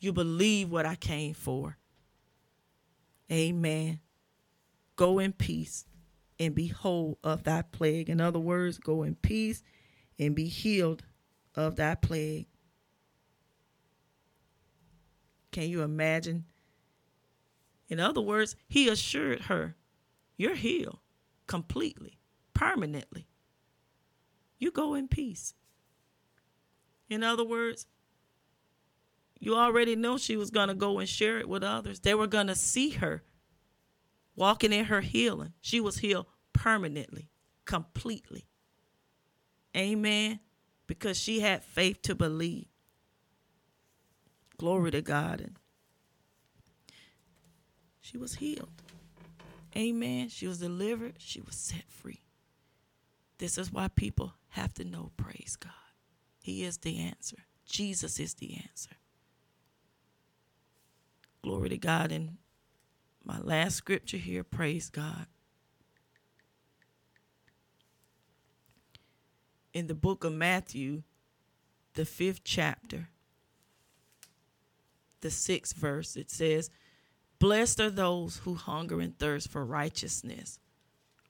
[0.00, 1.78] You believe what I came for.
[3.30, 4.00] Amen.
[4.96, 5.84] Go in peace
[6.38, 8.08] and be whole of thy plague.
[8.08, 9.62] In other words, go in peace
[10.18, 11.02] and be healed
[11.54, 12.46] of thy plague.
[15.52, 16.46] Can you imagine
[17.88, 19.76] in other words, he assured her,
[20.36, 20.98] You're healed
[21.46, 22.18] completely,
[22.52, 23.28] permanently.
[24.58, 25.54] You go in peace.
[27.08, 27.86] In other words,
[29.38, 32.00] you already know she was going to go and share it with others.
[32.00, 33.22] They were going to see her
[34.36, 35.52] walking in her healing.
[35.60, 37.30] She was healed permanently,
[37.64, 38.46] completely.
[39.76, 40.40] Amen.
[40.86, 42.66] Because she had faith to believe.
[44.58, 45.40] Glory to God.
[45.40, 45.56] And
[48.00, 48.68] she was healed.
[49.76, 50.28] Amen.
[50.28, 51.14] She was delivered.
[51.18, 52.20] She was set free.
[53.38, 55.72] This is why people have to know, praise God.
[56.40, 57.38] He is the answer.
[57.66, 58.96] Jesus is the answer.
[61.42, 62.12] Glory to God.
[62.12, 62.36] And
[63.24, 65.26] my last scripture here, praise God.
[69.72, 71.02] In the book of Matthew,
[71.94, 73.08] the fifth chapter,
[75.20, 76.70] the sixth verse, it says,
[77.38, 80.58] Blessed are those who hunger and thirst for righteousness,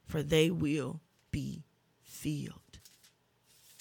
[0.04, 1.64] for they will be
[2.02, 2.78] filled.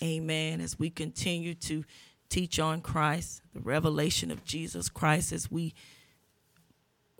[0.01, 0.61] Amen.
[0.61, 1.84] As we continue to
[2.30, 5.74] teach on Christ, the revelation of Jesus Christ, as we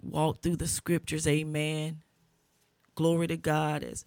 [0.04, 2.04] walk through the scriptures, amen.
[2.96, 4.06] Glory to God as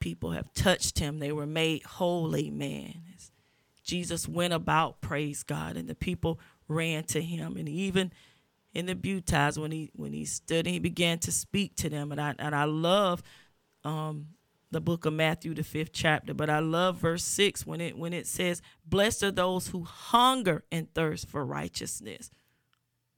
[0.00, 3.02] people have touched him, they were made whole, amen.
[3.16, 3.30] As
[3.84, 8.12] Jesus went about, praise God, and the people ran to him, and even
[8.72, 12.12] in the baptized when he when he stood and he began to speak to them
[12.12, 13.22] and I and I love
[13.84, 14.28] um,
[14.70, 16.34] the book of Matthew, the fifth chapter.
[16.34, 20.64] But I love verse six when it when it says, Blessed are those who hunger
[20.70, 22.30] and thirst for righteousness,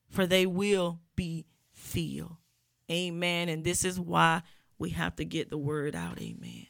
[0.09, 1.45] for they will be
[1.93, 2.37] filled.
[2.91, 3.49] Amen.
[3.49, 4.43] And this is why
[4.79, 6.21] we have to get the word out.
[6.21, 6.67] Amen.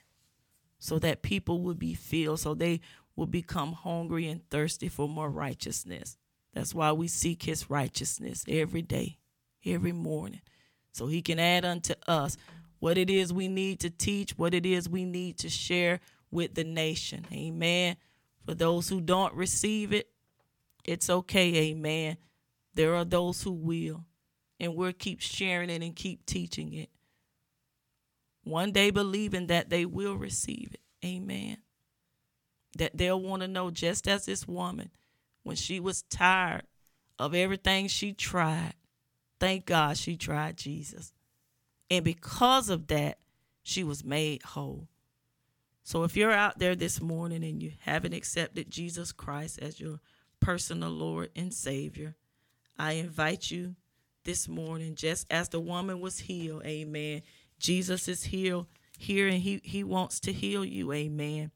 [0.79, 2.81] So that people will be filled, so they
[3.17, 6.17] will become hungry and thirsty for more righteousness.
[6.53, 9.19] That's why we seek his righteousness every day,
[9.65, 10.43] every morning,
[10.93, 12.37] so he can add unto us
[12.79, 16.01] what it is we need to teach, what it is we need to share
[16.31, 17.25] with the nation.
[17.33, 17.97] Amen.
[18.45, 20.09] For those who don't receive it,
[20.85, 21.55] it's okay.
[21.71, 22.17] Amen.
[22.75, 24.05] There are those who will,
[24.63, 26.89] and we'll keep sharing it and keep teaching it.
[28.45, 30.81] One day believing that they will receive it.
[31.05, 31.59] Amen.
[32.79, 34.91] That they'll want to know, just as this woman,
[35.43, 36.63] when she was tired
[37.19, 38.75] of everything she tried,
[39.41, 41.13] thank God she tried Jesus.
[41.91, 43.19] And because of that,
[43.65, 44.87] she was made whole.
[45.83, 49.99] So if you're out there this morning and you haven't accepted Jesus Christ as your
[50.39, 52.15] personal Lord and Savior,
[52.79, 53.75] I invite you
[54.25, 57.23] this morning, just as the woman was healed, amen.
[57.59, 58.67] Jesus is healed
[58.99, 61.51] here and he, he wants to heal you, amen.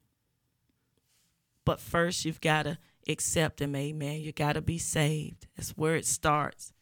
[1.65, 4.21] But first, you've got to accept him, amen.
[4.21, 5.47] You got to be saved.
[5.57, 6.73] That's where it starts.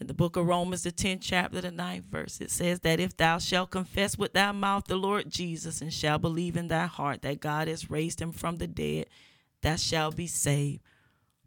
[0.00, 3.14] In the book of Romans, the 10th chapter, the ninth verse, it says that if
[3.14, 7.20] thou shalt confess with thy mouth the Lord Jesus and shalt believe in thy heart
[7.20, 9.06] that God has raised him from the dead,
[9.60, 10.80] thou shalt be saved.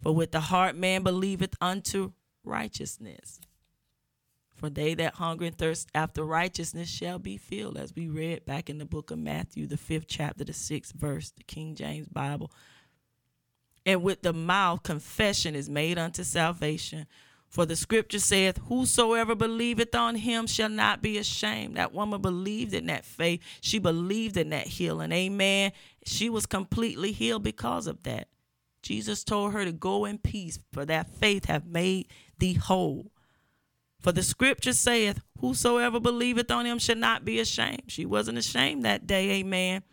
[0.03, 2.11] For with the heart man believeth unto
[2.43, 3.39] righteousness.
[4.55, 8.69] For they that hunger and thirst after righteousness shall be filled, as we read back
[8.69, 12.51] in the book of Matthew, the fifth chapter, the sixth verse, the King James Bible.
[13.85, 17.07] And with the mouth confession is made unto salvation.
[17.49, 21.75] For the scripture saith, Whosoever believeth on him shall not be ashamed.
[21.75, 23.41] That woman believed in that faith.
[23.61, 25.11] She believed in that healing.
[25.11, 25.71] Amen.
[26.05, 28.29] She was completely healed because of that.
[28.81, 32.07] Jesus told her to go in peace, for that faith hath made
[32.43, 33.09] thee whole.
[34.01, 37.83] For the scripture saith, Whosoever believeth on him shall not be ashamed.
[37.87, 39.31] She wasn't ashamed that day.
[39.31, 39.83] Amen.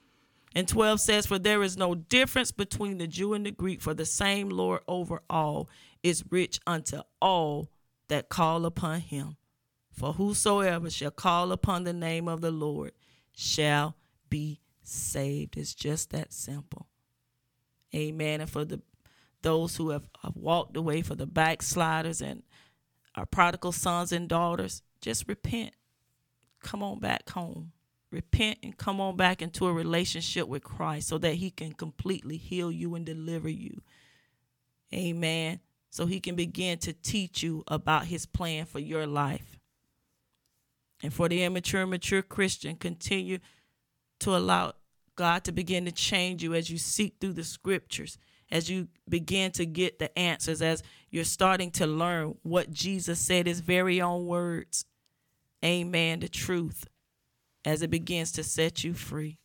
[0.52, 3.94] And 12 says, For there is no difference between the Jew and the Greek, for
[3.94, 5.68] the same Lord over all
[6.02, 7.68] is rich unto all
[8.08, 9.36] that call upon him.
[9.92, 12.92] For whosoever shall call upon the name of the Lord
[13.32, 13.94] shall
[14.28, 15.56] be saved.
[15.56, 16.88] It's just that simple.
[17.94, 18.40] Amen.
[18.40, 18.80] And for the
[19.42, 22.42] those who have, have walked away, for the backsliders and
[23.14, 25.72] our prodigal sons and daughters, just repent.
[26.62, 27.72] Come on back home.
[28.10, 32.36] Repent and come on back into a relationship with Christ so that He can completely
[32.36, 33.80] heal you and deliver you.
[34.92, 35.60] Amen
[35.90, 39.58] so he can begin to teach you about his plan for your life.
[41.02, 43.38] And for the immature, mature Christian, continue
[44.20, 44.74] to allow
[45.16, 48.18] God to begin to change you as you seek through the scriptures,
[48.50, 53.46] as you begin to get the answers, as you're starting to learn what Jesus said,
[53.46, 54.84] his very own words.
[55.64, 56.20] Amen.
[56.20, 56.86] The truth
[57.64, 59.38] as it begins to set you free.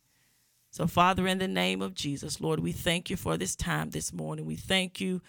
[0.70, 4.12] So, Father, in the name of Jesus, Lord, we thank you for this time this
[4.12, 4.44] morning.
[4.44, 5.22] We thank you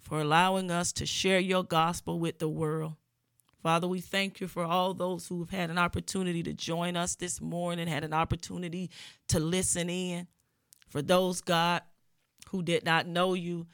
[0.00, 2.94] for allowing us to share your gospel with the world.
[3.62, 7.14] Father, we thank you for all those who have had an opportunity to join us
[7.14, 8.90] this morning, had an opportunity
[9.28, 10.26] to listen in.
[10.88, 11.82] For those, God,
[12.52, 13.66] who did not know you,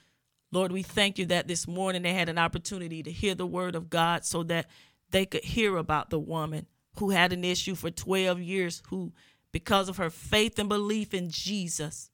[0.51, 3.75] Lord, we thank you that this morning they had an opportunity to hear the word
[3.75, 4.67] of God so that
[5.11, 6.67] they could hear about the woman
[6.99, 9.13] who had an issue for 12 years, who,
[9.53, 12.11] because of her faith and belief in Jesus,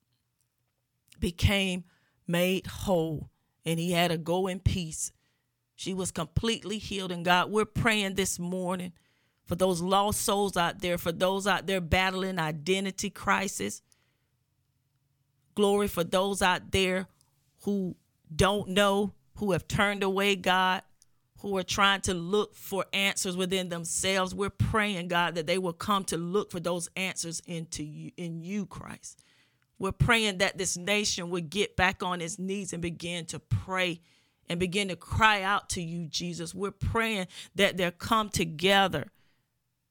[1.20, 1.84] became
[2.26, 3.30] made whole
[3.64, 5.12] and he had to go in peace.
[5.76, 7.12] She was completely healed.
[7.12, 8.92] And God, we're praying this morning
[9.46, 13.82] for those lost souls out there, for those out there battling identity crisis.
[15.54, 17.06] Glory for those out there
[17.62, 17.96] who
[18.34, 20.82] don't know, who have turned away, God,
[21.40, 24.34] who are trying to look for answers within themselves.
[24.34, 28.42] We're praying, God, that they will come to look for those answers into you, in
[28.42, 29.22] you, Christ.
[29.78, 34.00] We're praying that this nation would get back on its knees and begin to pray
[34.48, 36.54] and begin to cry out to you, Jesus.
[36.54, 39.10] We're praying that they'll come together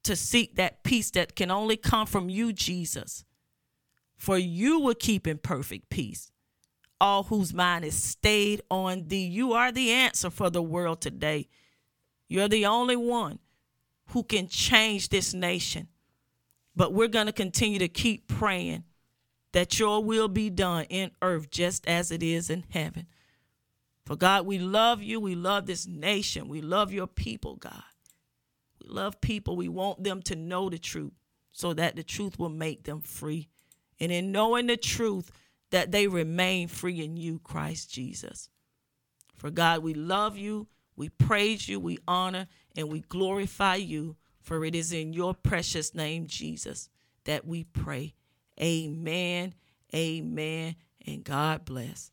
[0.04, 3.24] to seek that peace that can only come from you, Jesus.
[4.24, 6.32] For you will keep in perfect peace
[6.98, 9.26] all whose mind is stayed on thee.
[9.26, 11.46] You are the answer for the world today.
[12.26, 13.38] You're the only one
[14.12, 15.88] who can change this nation.
[16.74, 18.84] But we're going to continue to keep praying
[19.52, 23.06] that your will be done in earth just as it is in heaven.
[24.06, 25.20] For God, we love you.
[25.20, 26.48] We love this nation.
[26.48, 27.82] We love your people, God.
[28.80, 29.54] We love people.
[29.54, 31.12] We want them to know the truth.
[31.52, 33.50] so that the truth will make them free.
[34.00, 35.30] And in knowing the truth,
[35.70, 38.48] that they remain free in you, Christ Jesus.
[39.34, 44.14] For God, we love you, we praise you, we honor, and we glorify you.
[44.40, 46.88] For it is in your precious name, Jesus,
[47.24, 48.14] that we pray.
[48.60, 49.54] Amen,
[49.92, 52.12] amen, and God bless.